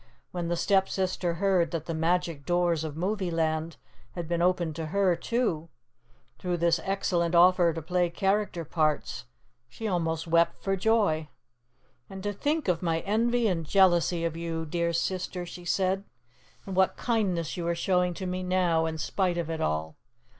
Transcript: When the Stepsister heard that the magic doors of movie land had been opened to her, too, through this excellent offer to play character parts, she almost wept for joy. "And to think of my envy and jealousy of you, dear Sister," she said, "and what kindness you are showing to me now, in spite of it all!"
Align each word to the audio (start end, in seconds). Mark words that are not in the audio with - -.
When 0.31 0.47
the 0.47 0.55
Stepsister 0.57 1.35
heard 1.35 1.69
that 1.69 1.85
the 1.85 1.93
magic 1.93 2.43
doors 2.43 2.83
of 2.83 2.97
movie 2.97 3.29
land 3.29 3.77
had 4.13 4.27
been 4.27 4.41
opened 4.41 4.75
to 4.77 4.87
her, 4.87 5.15
too, 5.15 5.69
through 6.39 6.57
this 6.57 6.79
excellent 6.83 7.35
offer 7.35 7.71
to 7.71 7.83
play 7.83 8.09
character 8.09 8.65
parts, 8.65 9.25
she 9.69 9.87
almost 9.87 10.25
wept 10.25 10.59
for 10.63 10.75
joy. 10.75 11.29
"And 12.09 12.23
to 12.23 12.33
think 12.33 12.67
of 12.67 12.81
my 12.81 13.01
envy 13.01 13.47
and 13.47 13.63
jealousy 13.63 14.25
of 14.25 14.35
you, 14.35 14.65
dear 14.65 14.91
Sister," 14.91 15.45
she 15.45 15.65
said, 15.65 16.03
"and 16.65 16.75
what 16.75 16.97
kindness 16.97 17.55
you 17.55 17.67
are 17.67 17.75
showing 17.75 18.15
to 18.15 18.25
me 18.25 18.41
now, 18.41 18.87
in 18.87 18.97
spite 18.97 19.37
of 19.37 19.51
it 19.51 19.61
all!" 19.61 19.97